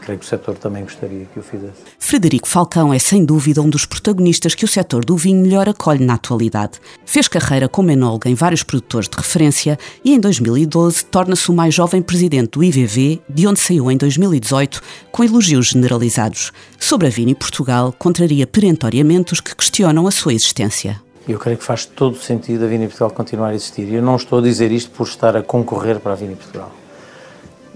creio 0.07 0.19
que 0.19 0.25
o 0.25 0.30
setor 0.30 0.56
também 0.56 0.83
gostaria 0.83 1.25
que 1.25 1.38
o 1.38 1.44
fizesse. 1.44 1.81
Frederico 2.00 2.48
Falcão 2.48 2.94
é 2.94 3.00
sem 3.00 3.25
dúvida 3.25 3.62
um 3.62 3.69
dos 3.69 3.86
protagonistas 3.86 4.56
que 4.56 4.63
o 4.63 4.68
setor 4.68 5.04
do 5.04 5.18
vinho 5.18 5.42
melhor 5.42 5.68
acolhe 5.68 6.06
na 6.06 6.13
atualidade. 6.13 6.80
Fez 7.06 7.27
carreira 7.27 7.68
como 7.68 7.92
enólogo 7.92 8.25
em 8.25 8.33
vários 8.33 8.63
produtores 8.63 9.09
de 9.09 9.18
referência 9.18 9.77
e 10.06 10.13
em 10.13 10.19
2012 10.19 11.04
torna-se 11.06 11.51
o 11.51 11.54
mais 11.54 11.74
jovem 11.74 12.01
presidente 12.01 12.51
do 12.51 12.63
IVV, 12.63 13.21
de 13.27 13.48
onde 13.48 13.59
saiu 13.59 13.92
em 13.92 13.97
2018 13.97 14.81
com 15.11 15.26
elogios 15.26 15.68
generalizados. 15.68 16.54
Sobre 16.80 17.07
a 17.07 17.09
Vini 17.09 17.35
Portugal, 17.35 17.94
contraria 17.99 18.47
perentoriamente 18.47 19.33
os 19.33 19.42
que 19.42 19.54
questionam 19.54 20.07
a 20.07 20.11
sua 20.11 20.33
existência. 20.33 21.02
Eu 21.28 21.37
creio 21.37 21.57
que 21.57 21.66
faz 21.66 21.83
todo 21.83 22.14
o 22.14 22.21
sentido 22.21 22.64
a 22.64 22.68
Vini 22.68 22.87
Portugal 22.87 23.11
continuar 23.11 23.49
a 23.49 23.56
existir. 23.56 23.92
Eu 23.92 24.02
não 24.02 24.16
estou 24.16 24.40
a 24.40 24.42
dizer 24.42 24.71
isto 24.71 24.90
por 24.92 25.06
estar 25.06 25.35
a 25.35 25.44
concorrer 25.44 25.99
para 25.99 26.14
a 26.14 26.16
Vini 26.16 26.35
Portugal. 26.35 26.71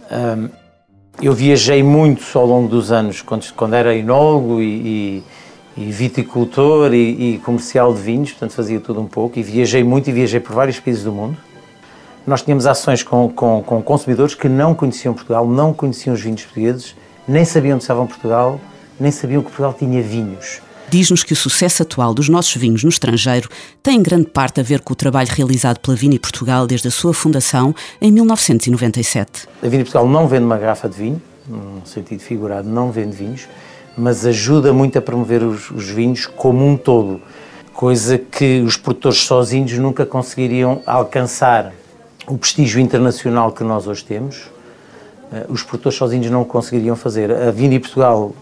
Um, 0.10 0.61
eu 1.20 1.34
viajei 1.34 1.82
muito 1.84 2.24
ao 2.38 2.46
longo 2.46 2.68
dos 2.68 2.92
anos, 2.92 3.22
quando, 3.22 3.52
quando 3.54 3.74
era 3.74 3.96
enólogo 3.96 4.62
e, 4.62 5.24
e, 5.78 5.84
e 5.84 5.92
viticultor 5.92 6.94
e, 6.94 7.36
e, 7.36 7.38
comercial 7.40 7.94
de 7.94 8.02
vinhos, 8.02 8.32
portanto 8.32 8.54
fazia 8.54 8.80
tudo 8.80 9.02
um 9.02 9.08
pouco, 9.08 9.40
e 9.40 9.44
viajei 9.44 9.84
muito 9.84 10.10
e 10.10 10.14
viajei 10.14 10.40
por 10.40 10.54
vários 10.54 10.80
países 10.80 11.04
do 11.04 11.12
mundo. 11.12 11.38
Nós 12.26 12.42
tínhamos 12.42 12.68
ações 12.68 13.04
com, 13.04 13.30
com, 13.30 13.64
com 13.64 13.82
consumidores 13.82 14.36
que 14.36 14.48
não 14.48 14.76
conheciam 14.76 15.14
Portugal, 15.14 15.48
não 15.48 15.74
conheciam 15.74 16.14
os 16.14 16.22
vinhos 16.22 16.44
portugueses, 16.44 16.96
nem 17.28 17.44
sabiam 17.46 17.76
onde 17.76 17.84
estavam 17.84 18.06
Portugal, 18.06 18.60
nem 19.00 19.12
sabiam 19.12 19.42
que 19.42 19.48
Portugal 19.48 19.74
tinha 19.74 20.02
vinhos 20.02 20.62
diz-nos 20.92 21.24
que 21.24 21.32
o 21.32 21.38
sucesso 21.38 21.84
atual 21.84 22.14
dos 22.14 22.28
nossos 22.28 22.54
vinhos 22.58 22.84
no 22.84 22.90
estrangeiro 22.90 23.48
tem 23.82 23.98
em 23.98 24.04
grande 24.04 24.26
parte 24.26 24.60
a 24.60 24.64
ver 24.64 24.82
com 24.82 24.92
o 24.92 24.96
trabalho 24.96 25.30
realizado 25.32 25.80
pela 25.80 25.96
Vini 25.96 26.20
Portugal 26.20 26.68
desde 26.68 26.90
a 26.90 26.92
sua 26.92 27.14
fundação 27.14 27.74
em 28.02 28.12
1997. 28.12 29.48
A 29.64 29.68
Vini 29.70 29.86
Portugal 29.86 30.06
não 30.06 30.28
vende 30.28 30.44
uma 30.44 30.58
garrafa 30.58 30.90
de 30.90 30.98
vinho, 30.98 31.22
num 31.48 31.86
sentido 31.86 32.20
figurado, 32.20 32.68
não 32.68 32.92
vende 32.92 33.16
vinhos, 33.16 33.48
mas 33.98 34.26
ajuda 34.26 34.74
muito 34.74 35.00
a 35.00 35.02
promover 35.02 35.44
os, 35.44 35.72
os 35.72 35.88
vinhos 35.88 36.26
como 36.26 36.68
um 36.68 36.76
todo, 36.76 37.22
coisa 37.74 38.18
que 38.18 38.60
os 38.60 38.76
produtores 38.76 39.20
sozinhos 39.20 39.72
nunca 39.78 40.06
conseguiriam 40.06 40.84
alcançar 40.86 41.72
o 42.28 42.38
prestígio 42.38 42.82
internacional 42.82 43.54
que 43.54 43.64
nós 43.64 43.88
hoje 43.88 44.04
temos. 44.04 44.52
Eh, 45.32 45.46
os 45.48 45.64
produtores 45.64 45.98
sozinhos 45.98 46.30
não 46.30 46.44
conseguiriam 46.44 46.98
fazer. 46.98 47.32
A 47.32 47.50
Vini 47.50 47.80
Portugal 47.80 48.36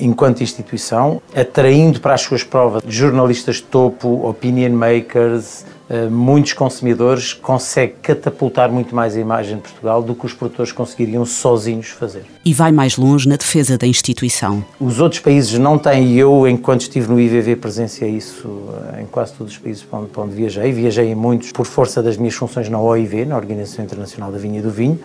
enquanto 0.00 0.42
instituição, 0.42 1.20
atraindo 1.34 2.00
para 2.00 2.14
as 2.14 2.20
suas 2.20 2.42
provas 2.42 2.82
jornalistas 2.86 3.56
de 3.56 3.62
topo, 3.62 4.28
opinion 4.28 4.72
makers, 4.72 5.64
muitos 6.10 6.52
consumidores, 6.52 7.32
consegue 7.32 7.94
catapultar 8.02 8.70
muito 8.70 8.94
mais 8.94 9.16
a 9.16 9.20
imagem 9.20 9.56
de 9.56 9.62
Portugal 9.62 10.02
do 10.02 10.14
que 10.14 10.26
os 10.26 10.32
produtores 10.32 10.70
conseguiriam 10.70 11.24
sozinhos 11.24 11.88
fazer. 11.88 12.24
E 12.44 12.52
vai 12.52 12.70
mais 12.70 12.96
longe 12.96 13.28
na 13.28 13.36
defesa 13.36 13.78
da 13.78 13.86
instituição. 13.86 14.62
Os 14.78 15.00
outros 15.00 15.20
países 15.20 15.58
não 15.58 15.78
têm, 15.78 16.08
e 16.08 16.18
eu, 16.18 16.46
enquanto 16.46 16.82
estive 16.82 17.08
no 17.08 17.18
IVV, 17.18 17.56
presenciei 17.56 18.10
isso 18.10 18.68
eh, 18.92 19.02
em 19.02 19.06
quase 19.06 19.32
todos 19.32 19.54
os 19.54 19.58
países 19.58 19.82
para 19.82 20.00
onde, 20.00 20.08
para 20.08 20.22
onde 20.22 20.34
viajei. 20.34 20.72
Viajei 20.72 21.06
em 21.08 21.14
muitos 21.14 21.52
por 21.52 21.66
força 21.66 22.02
das 22.02 22.16
minhas 22.16 22.34
funções 22.34 22.68
na 22.68 22.78
OIV, 22.78 23.24
na 23.24 23.36
Organização 23.36 23.84
Internacional 23.84 24.30
da 24.30 24.38
Vinha 24.38 24.58
e 24.58 24.62
do 24.62 24.70
Vinho. 24.70 24.98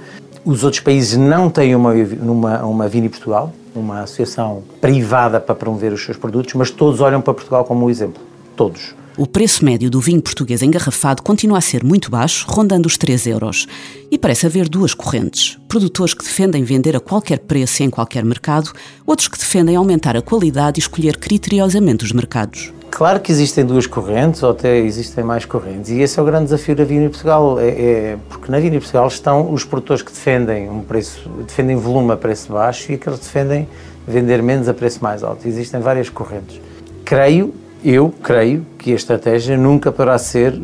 Os 0.43 0.63
outros 0.63 0.81
países 0.81 1.17
não 1.17 1.49
têm 1.49 1.73
uma, 1.75 1.93
uma, 1.93 2.65
uma 2.65 2.87
Vini 2.89 3.07
Portugal, 3.07 3.53
uma 3.73 4.01
associação 4.01 4.63
privada 4.81 5.39
para 5.39 5.55
promover 5.55 5.93
os 5.93 6.03
seus 6.03 6.17
produtos, 6.17 6.53
mas 6.53 6.69
todos 6.69 6.99
olham 6.99 7.21
para 7.21 7.33
Portugal 7.33 7.63
como 7.63 7.85
um 7.85 7.89
exemplo. 7.89 8.21
Todos. 8.55 8.93
O 9.15 9.27
preço 9.27 9.63
médio 9.63 9.91
do 9.91 10.01
vinho 10.01 10.19
português 10.19 10.63
engarrafado 10.63 11.21
continua 11.21 11.59
a 11.59 11.61
ser 11.61 11.83
muito 11.83 12.09
baixo, 12.09 12.47
rondando 12.49 12.87
os 12.87 12.97
3 12.97 13.27
euros. 13.27 13.67
E 14.09 14.17
parece 14.17 14.47
haver 14.47 14.67
duas 14.67 14.95
correntes. 14.95 15.59
Produtores 15.67 16.15
que 16.15 16.23
defendem 16.23 16.63
vender 16.63 16.95
a 16.95 16.99
qualquer 16.99 17.37
preço 17.37 17.83
e 17.83 17.85
em 17.85 17.91
qualquer 17.91 18.25
mercado, 18.25 18.71
outros 19.05 19.27
que 19.27 19.37
defendem 19.37 19.75
aumentar 19.75 20.17
a 20.17 20.21
qualidade 20.21 20.79
e 20.79 20.81
escolher 20.81 21.17
criteriosamente 21.17 22.03
os 22.03 22.11
mercados. 22.11 22.73
Claro 22.89 23.19
que 23.19 23.31
existem 23.31 23.63
duas 23.63 23.85
correntes, 23.85 24.41
ou 24.41 24.49
até 24.49 24.79
existem 24.79 25.23
mais 25.23 25.45
correntes, 25.45 25.91
e 25.91 25.99
esse 25.99 26.19
é 26.19 26.21
o 26.21 26.25
grande 26.25 26.45
desafio 26.45 26.75
da 26.75 26.83
Vina 26.83 27.07
Portugal, 27.09 27.59
é, 27.59 27.67
é, 27.67 28.17
porque 28.29 28.51
na 28.51 28.59
Vina 28.59 28.79
Portugal 28.79 29.07
estão 29.07 29.51
os 29.51 29.63
produtores 29.63 30.01
que 30.01 30.11
defendem 30.11 30.69
um 30.69 30.81
preço, 30.81 31.29
defendem 31.45 31.75
volume 31.75 32.13
a 32.13 32.17
preço 32.17 32.51
baixo 32.51 32.91
e 32.91 32.95
aqueles 32.95 33.19
que 33.19 33.25
defendem 33.25 33.67
vender 34.07 34.41
menos 34.41 34.67
a 34.67 34.73
preço 34.73 35.03
mais 35.03 35.23
alto. 35.23 35.47
Existem 35.47 35.79
várias 35.79 36.09
correntes. 36.09 36.59
Creio, 37.05 37.53
eu 37.83 38.09
creio, 38.09 38.65
que 38.77 38.91
a 38.91 38.95
estratégia 38.95 39.57
nunca 39.57 39.91
poderá 39.91 40.17
ser 40.17 40.61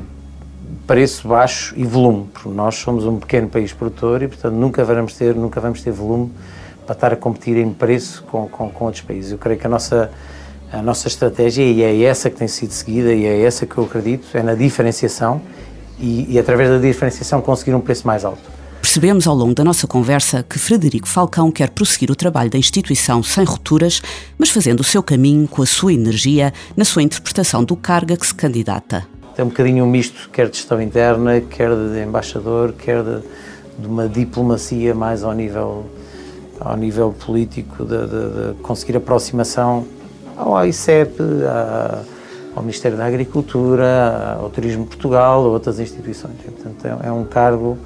preço 0.88 1.28
baixo 1.28 1.74
e 1.78 1.84
volume, 1.84 2.30
porque 2.34 2.50
nós 2.50 2.76
somos 2.76 3.06
um 3.06 3.18
pequeno 3.18 3.48
país 3.48 3.74
produtor 3.74 4.24
e, 4.24 4.28
portanto, 4.28 4.54
nunca 4.54 4.84
vamos 4.84 5.14
ter, 5.14 5.36
nunca 5.36 5.60
vamos 5.60 5.82
ter 5.82 5.92
volume 5.92 6.32
para 6.86 6.94
estar 6.94 7.14
a 7.14 7.16
competir 7.16 7.58
em 7.58 7.72
preço 7.72 8.24
com, 8.24 8.48
com, 8.48 8.70
com 8.70 8.86
outros 8.86 9.04
países. 9.04 9.32
Eu 9.32 9.38
creio 9.38 9.60
que 9.60 9.68
a 9.68 9.70
nossa 9.70 10.12
a 10.72 10.82
nossa 10.82 11.08
estratégia, 11.08 11.64
e 11.64 11.82
é 11.82 12.04
essa 12.04 12.30
que 12.30 12.38
tem 12.38 12.48
sido 12.48 12.72
seguida, 12.72 13.12
e 13.12 13.26
é 13.26 13.42
essa 13.42 13.66
que 13.66 13.76
eu 13.76 13.86
acredito, 13.86 14.26
é 14.36 14.44
na 14.44 14.54
diferenciação 14.54 15.42
e, 16.00 16.28
e 16.30 16.40
através 16.40 16.70
da 16.70 16.78
diferenciação 16.78 17.42
conseguir 17.42 17.74
um 17.74 17.82
preço 17.82 18.06
mais 18.06 18.24
alto. 18.24 18.59
Percebemos 18.82 19.28
ao 19.28 19.36
longo 19.36 19.54
da 19.54 19.64
nossa 19.64 19.86
conversa 19.86 20.42
que 20.42 20.58
Frederico 20.58 21.08
Falcão 21.08 21.52
quer 21.52 21.70
prosseguir 21.70 22.10
o 22.10 22.16
trabalho 22.16 22.50
da 22.50 22.58
instituição 22.58 23.22
sem 23.22 23.44
rupturas, 23.44 24.02
mas 24.38 24.50
fazendo 24.50 24.80
o 24.80 24.84
seu 24.84 25.04
caminho 25.04 25.48
com 25.48 25.62
a 25.62 25.66
sua 25.66 25.94
energia 25.94 26.52
na 26.76 26.86
sua 26.86 27.04
interpretação 27.04 27.64
do 27.64 27.76
cargo 27.76 28.18
que 28.18 28.26
se 28.26 28.34
candidata. 28.34 29.06
Tem 29.36 29.46
um 29.46 29.50
bocadinho 29.50 29.86
um 29.86 29.88
misto, 29.88 30.30
quer 30.32 30.50
de 30.50 30.58
gestão 30.58 30.82
interna, 30.82 31.40
quer 31.40 31.70
de 31.70 32.04
embaixador, 32.04 32.74
quer 32.74 33.04
de, 33.04 33.22
de 33.78 33.88
uma 33.88 34.08
diplomacia 34.08 34.96
mais 34.96 35.24
ao 35.24 35.34
nível, 35.34 35.86
ao 36.60 36.76
nível 36.76 37.14
político, 37.14 37.86
de, 37.86 37.98
de, 37.98 38.54
de 38.54 38.62
conseguir 38.62 38.98
aproximação 38.98 39.86
ao 40.36 40.58
AICEP, 40.58 41.16
ao 42.56 42.64
Ministério 42.64 42.98
da 42.98 43.06
Agricultura, 43.06 44.38
ao 44.40 44.50
Turismo 44.50 44.86
Portugal, 44.86 45.46
a 45.46 45.48
outras 45.48 45.80
instituições. 45.80 46.36
Portanto, 46.44 46.86
é, 46.86 47.08
é 47.08 47.12
um 47.12 47.24
cargo 47.24 47.78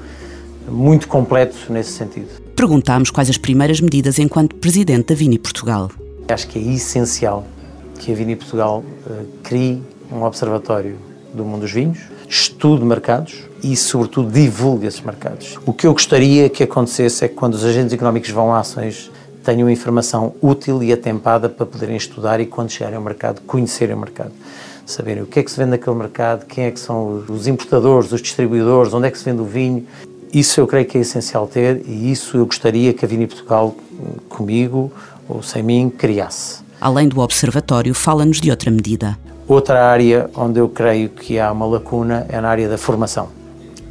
muito 0.67 1.07
completo 1.07 1.55
nesse 1.69 1.91
sentido. 1.91 2.27
Perguntámos 2.55 3.09
quais 3.09 3.29
as 3.29 3.37
primeiras 3.37 3.81
medidas 3.81 4.19
enquanto 4.19 4.55
Presidente 4.55 5.07
da 5.07 5.15
Vini 5.15 5.39
Portugal. 5.39 5.91
Acho 6.27 6.47
que 6.47 6.59
é 6.59 6.61
essencial 6.61 7.45
que 7.99 8.11
a 8.11 8.15
Vini 8.15 8.35
Portugal 8.35 8.83
uh, 9.05 9.25
crie 9.43 9.81
um 10.11 10.23
observatório 10.23 10.97
do 11.33 11.43
mundo 11.43 11.61
dos 11.61 11.71
vinhos, 11.71 11.99
estude 12.29 12.85
mercados 12.85 13.43
e, 13.63 13.75
sobretudo, 13.75 14.31
divulgue 14.31 14.85
esses 14.85 15.01
mercados. 15.01 15.57
O 15.65 15.73
que 15.73 15.87
eu 15.87 15.93
gostaria 15.93 16.49
que 16.49 16.63
acontecesse 16.63 17.25
é 17.25 17.27
que 17.27 17.33
quando 17.33 17.55
os 17.55 17.65
agentes 17.65 17.93
económicos 17.93 18.29
vão 18.29 18.53
a 18.53 18.59
ações 18.59 19.11
tenham 19.43 19.69
informação 19.69 20.33
útil 20.41 20.81
e 20.81 20.93
atempada 20.93 21.49
para 21.49 21.65
poderem 21.65 21.97
estudar 21.97 22.39
e, 22.39 22.45
quando 22.45 22.69
chegarem 22.69 22.95
ao 22.95 23.03
mercado, 23.03 23.41
conhecerem 23.41 23.95
o 23.95 23.99
mercado. 23.99 24.31
Saberem 24.85 25.23
o 25.23 25.25
que 25.25 25.39
é 25.39 25.43
que 25.43 25.51
se 25.51 25.57
vende 25.57 25.71
naquele 25.71 25.95
mercado, 25.95 26.45
quem 26.45 26.65
é 26.65 26.71
que 26.71 26.79
são 26.79 27.23
os 27.27 27.47
importadores, 27.47 28.11
os 28.11 28.21
distribuidores, 28.21 28.93
onde 28.93 29.07
é 29.07 29.11
que 29.11 29.17
se 29.17 29.25
vende 29.25 29.41
o 29.41 29.45
vinho. 29.45 29.85
Isso 30.33 30.59
eu 30.59 30.65
creio 30.65 30.87
que 30.87 30.97
é 30.97 31.01
essencial 31.01 31.45
ter 31.45 31.83
e 31.85 32.11
isso 32.11 32.37
eu 32.37 32.45
gostaria 32.47 32.91
que 32.91 33.05
a 33.05 33.07
Vini 33.07 33.27
Portugal, 33.27 33.75
comigo 34.27 34.91
ou 35.29 35.43
sem 35.43 35.61
mim, 35.61 35.91
criasse. 35.95 36.63
Além 36.81 37.07
do 37.07 37.19
observatório, 37.19 37.93
fala-nos 37.93 38.41
de 38.41 38.49
outra 38.49 38.71
medida. 38.71 39.15
Outra 39.47 39.85
área 39.85 40.27
onde 40.35 40.59
eu 40.59 40.67
creio 40.67 41.09
que 41.09 41.39
há 41.39 41.51
uma 41.51 41.67
lacuna 41.67 42.25
é 42.29 42.41
na 42.41 42.49
área 42.49 42.67
da 42.67 42.79
formação, 42.79 43.29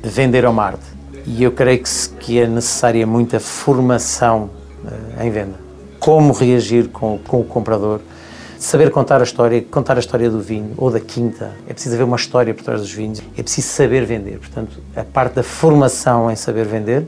de 0.02 0.08
vender 0.10 0.44
ao 0.44 0.52
mar. 0.52 0.76
E 1.24 1.44
eu 1.44 1.52
creio 1.52 1.80
que, 1.80 2.08
que 2.18 2.40
é 2.40 2.46
necessária 2.48 3.06
muita 3.06 3.38
formação 3.38 4.50
em 5.20 5.30
venda. 5.30 5.60
Como 6.00 6.32
reagir 6.32 6.88
com, 6.88 7.18
com 7.18 7.40
o 7.40 7.44
comprador, 7.44 8.00
saber 8.62 8.90
contar 8.90 9.20
a 9.20 9.24
história, 9.24 9.60
contar 9.70 9.96
a 9.96 10.00
história 10.00 10.30
do 10.30 10.40
vinho 10.40 10.72
ou 10.76 10.90
da 10.90 11.00
quinta. 11.00 11.50
É 11.68 11.72
preciso 11.72 11.96
haver 11.96 12.04
uma 12.04 12.16
história 12.16 12.54
por 12.54 12.62
trás 12.62 12.80
dos 12.80 12.92
vinhos. 12.92 13.20
É 13.36 13.42
preciso 13.42 13.68
saber 13.68 14.04
vender. 14.04 14.38
Portanto, 14.38 14.78
a 14.94 15.02
parte 15.02 15.34
da 15.34 15.42
formação 15.42 16.30
em 16.30 16.36
saber 16.36 16.64
vender 16.66 17.06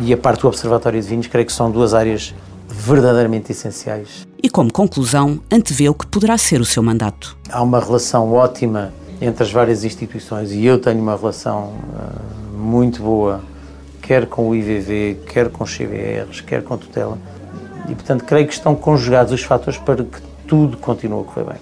e 0.00 0.12
a 0.12 0.16
parte 0.16 0.42
do 0.42 0.48
observatório 0.48 1.00
de 1.00 1.08
vinhos, 1.08 1.26
creio 1.26 1.46
que 1.46 1.52
são 1.52 1.70
duas 1.70 1.94
áreas 1.94 2.34
verdadeiramente 2.68 3.52
essenciais. 3.52 4.26
E 4.42 4.50
como 4.50 4.72
conclusão, 4.72 5.40
antevê 5.50 5.88
o 5.88 5.94
que 5.94 6.06
poderá 6.06 6.36
ser 6.36 6.60
o 6.60 6.64
seu 6.64 6.82
mandato. 6.82 7.36
Há 7.50 7.62
uma 7.62 7.80
relação 7.80 8.32
ótima 8.32 8.92
entre 9.20 9.44
as 9.44 9.50
várias 9.50 9.84
instituições 9.84 10.52
e 10.52 10.64
eu 10.64 10.78
tenho 10.78 11.00
uma 11.00 11.16
relação 11.16 11.72
uh, 11.94 12.56
muito 12.56 13.02
boa 13.02 13.40
quer 14.02 14.26
com 14.26 14.48
o 14.48 14.54
IVV, 14.54 15.20
quer 15.32 15.48
com 15.48 15.64
os 15.64 15.74
CVRs, 15.74 16.40
quer 16.40 16.62
com 16.62 16.74
a 16.74 16.76
tutela. 16.76 17.16
E, 17.88 17.94
portanto, 17.94 18.24
creio 18.24 18.46
que 18.46 18.52
estão 18.52 18.74
conjugados 18.74 19.32
os 19.32 19.42
fatores 19.42 19.78
para 19.78 20.02
que 20.04 20.31
tudo 20.52 20.76
continue 20.76 21.22
a 21.22 21.24
correr 21.24 21.44
bem. 21.44 21.56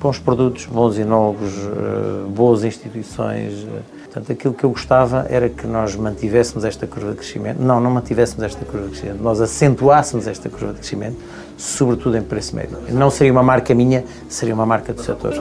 Bons 0.00 0.18
produtos, 0.18 0.66
bons 0.66 0.98
enólogos, 0.98 1.52
eh, 1.52 2.28
boas 2.30 2.64
instituições. 2.64 3.64
Eh, 3.64 3.80
portanto, 4.06 4.32
aquilo 4.32 4.52
que 4.52 4.64
eu 4.64 4.70
gostava 4.70 5.24
era 5.30 5.48
que 5.48 5.68
nós 5.68 5.94
mantivéssemos 5.94 6.64
esta 6.64 6.84
curva 6.84 7.12
de 7.12 7.18
crescimento. 7.18 7.62
Não, 7.62 7.80
não 7.80 7.92
mantivéssemos 7.92 8.42
esta 8.42 8.64
curva 8.64 8.86
de 8.86 8.90
crescimento. 8.90 9.22
Nós 9.22 9.40
acentuássemos 9.40 10.26
esta 10.26 10.48
curva 10.48 10.72
de 10.72 10.80
crescimento, 10.80 11.16
sobretudo 11.56 12.16
em 12.16 12.22
preço 12.22 12.56
médio. 12.56 12.76
Não 12.88 13.08
seria 13.08 13.30
uma 13.30 13.44
marca 13.44 13.72
minha, 13.72 14.04
seria 14.28 14.52
uma 14.52 14.66
marca 14.66 14.92
do 14.92 15.00
setor. 15.00 15.32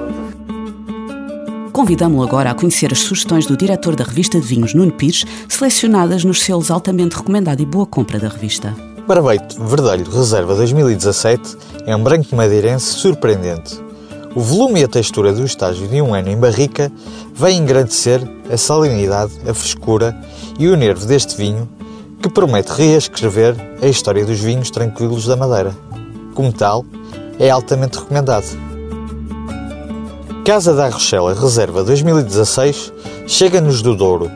Convidamo-lo 1.71 2.21
agora 2.21 2.51
a 2.51 2.53
conhecer 2.53 2.93
as 2.93 2.99
sugestões 2.99 3.47
do 3.47 3.57
diretor 3.57 3.95
da 3.95 4.03
revista 4.03 4.39
de 4.39 4.45
vinhos, 4.45 4.75
Nuno 4.75 4.91
Pires, 4.91 5.25
selecionadas 5.49 6.23
nos 6.23 6.43
selos 6.43 6.69
altamente 6.69 7.15
recomendado 7.15 7.59
e 7.59 7.65
boa 7.65 7.87
compra 7.87 8.19
da 8.19 8.27
revista. 8.27 8.92
Barbeito 9.05 9.61
Verdelho 9.61 10.09
Reserva 10.09 10.55
2017 10.55 11.57
é 11.85 11.93
um 11.93 12.01
branco 12.01 12.33
madeirense 12.37 12.93
surpreendente. 12.93 13.77
O 14.33 14.39
volume 14.39 14.79
e 14.79 14.83
a 14.85 14.87
textura 14.87 15.33
do 15.33 15.43
estágio 15.43 15.89
de 15.89 16.01
um 16.01 16.13
ano 16.13 16.29
em 16.29 16.37
barrica 16.37 16.89
vem 17.33 17.57
engrandecer 17.57 18.21
a 18.49 18.55
salinidade, 18.55 19.33
a 19.45 19.53
frescura 19.53 20.17
e 20.57 20.69
o 20.69 20.77
nervo 20.77 21.05
deste 21.05 21.35
vinho 21.35 21.67
que 22.21 22.29
promete 22.29 22.71
reescrever 22.71 23.55
a 23.81 23.87
história 23.87 24.25
dos 24.25 24.39
vinhos 24.39 24.71
tranquilos 24.71 25.27
da 25.27 25.35
Madeira. 25.35 25.75
Como 26.33 26.53
tal, 26.53 26.85
é 27.37 27.49
altamente 27.49 27.99
recomendado. 27.99 28.47
Casa 30.45 30.73
da 30.73 30.87
Rochela 30.87 31.33
Reserva 31.33 31.83
2016 31.83 32.93
chega-nos 33.27 33.81
do 33.81 33.97
Douro, 33.97 34.31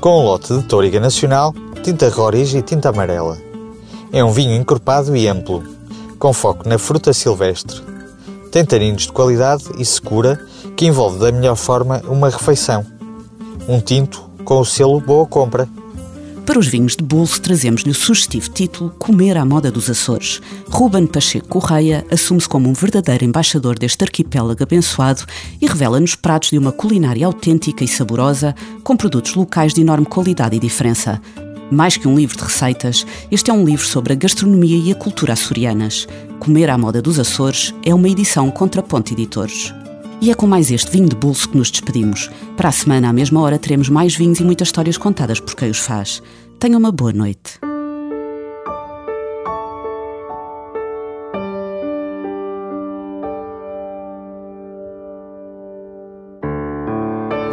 com 0.00 0.20
um 0.20 0.24
lote 0.24 0.52
de 0.54 0.64
Tóriga 0.64 0.98
Nacional, 0.98 1.54
tinta 1.84 2.08
Roriz 2.08 2.52
e 2.52 2.62
tinta 2.62 2.88
amarela. 2.88 3.47
É 4.10 4.24
um 4.24 4.32
vinho 4.32 4.54
encorpado 4.54 5.14
e 5.14 5.28
amplo, 5.28 5.62
com 6.18 6.32
foco 6.32 6.66
na 6.66 6.78
fruta 6.78 7.12
silvestre. 7.12 7.80
Tem 8.50 8.64
taninos 8.64 9.02
de 9.02 9.12
qualidade 9.12 9.64
e 9.76 9.84
segura 9.84 10.40
que 10.76 10.86
envolve 10.86 11.18
da 11.18 11.30
melhor 11.30 11.56
forma 11.56 12.00
uma 12.08 12.30
refeição. 12.30 12.84
Um 13.68 13.80
tinto 13.80 14.22
com 14.44 14.60
o 14.60 14.64
selo 14.64 14.98
Boa 14.98 15.26
Compra. 15.26 15.68
Para 16.46 16.58
os 16.58 16.66
vinhos 16.66 16.96
de 16.96 17.04
bolso, 17.04 17.38
trazemos-lhe 17.42 17.90
o 17.90 17.94
sugestivo 17.94 18.48
título 18.48 18.88
Comer 18.98 19.36
à 19.36 19.44
Moda 19.44 19.70
dos 19.70 19.90
Açores. 19.90 20.40
Ruben 20.70 21.06
Pacheco 21.06 21.46
Correia 21.46 22.06
assume-se 22.10 22.48
como 22.48 22.70
um 22.70 22.72
verdadeiro 22.72 23.26
embaixador 23.26 23.78
deste 23.78 24.02
arquipélago 24.02 24.62
abençoado 24.62 25.24
e 25.60 25.66
revela-nos 25.66 26.14
pratos 26.14 26.48
de 26.48 26.56
uma 26.56 26.72
culinária 26.72 27.26
autêntica 27.26 27.84
e 27.84 27.88
saborosa, 27.88 28.54
com 28.82 28.96
produtos 28.96 29.34
locais 29.34 29.74
de 29.74 29.82
enorme 29.82 30.06
qualidade 30.06 30.56
e 30.56 30.58
diferença. 30.58 31.20
Mais 31.70 31.96
que 31.96 32.08
um 32.08 32.16
livro 32.16 32.36
de 32.36 32.44
receitas, 32.44 33.06
este 33.30 33.50
é 33.50 33.54
um 33.54 33.64
livro 33.64 33.86
sobre 33.86 34.14
a 34.14 34.16
gastronomia 34.16 34.78
e 34.78 34.90
a 34.90 34.94
cultura 34.94 35.34
açorianas. 35.34 36.08
Comer 36.40 36.70
à 36.70 36.78
moda 36.78 37.02
dos 37.02 37.18
Açores 37.18 37.74
é 37.84 37.94
uma 37.94 38.08
edição 38.08 38.50
Contraponto 38.50 39.12
Editores. 39.12 39.74
E 40.20 40.30
é 40.30 40.34
com 40.34 40.46
mais 40.46 40.70
este 40.70 40.90
vinho 40.90 41.08
de 41.08 41.14
bolso 41.14 41.48
que 41.48 41.58
nos 41.58 41.70
despedimos. 41.70 42.30
Para 42.56 42.70
a 42.70 42.72
semana, 42.72 43.10
à 43.10 43.12
mesma 43.12 43.40
hora, 43.40 43.58
teremos 43.58 43.88
mais 43.88 44.16
vinhos 44.16 44.40
e 44.40 44.44
muitas 44.44 44.68
histórias 44.68 44.96
contadas 44.96 45.40
por 45.40 45.54
quem 45.54 45.70
os 45.70 45.78
faz. 45.78 46.22
Tenha 46.58 46.78
uma 46.78 46.90
boa 46.90 47.12
noite. 47.12 47.60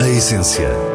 A 0.01 0.10
Essência 0.10 0.95